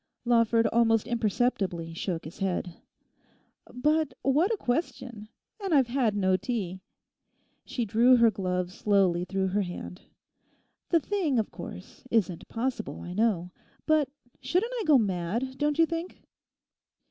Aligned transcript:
Lawford 0.25 0.65
almost 0.73 1.05
imperceptibly 1.05 1.93
shook 1.93 2.25
his 2.25 2.39
head. 2.39 2.77
'But 3.71 4.15
what 4.23 4.51
a 4.51 4.57
question! 4.57 5.27
And 5.63 5.75
I've 5.75 5.89
had 5.89 6.15
no 6.15 6.37
tea.' 6.37 6.79
She 7.65 7.85
drew 7.85 8.15
her 8.15 8.31
gloves 8.31 8.73
slowly 8.73 9.25
through 9.25 9.49
her 9.49 9.61
hand. 9.61 10.01
'The 10.89 11.01
thing, 11.01 11.37
of 11.37 11.51
course, 11.51 12.03
isn't 12.09 12.47
possible, 12.47 13.01
I 13.01 13.13
know. 13.13 13.51
But 13.85 14.09
shouldn't 14.41 14.73
I 14.81 14.85
go 14.85 14.97
mad, 14.97 15.59
don't 15.59 15.77
you 15.77 15.85
think? 15.85 16.23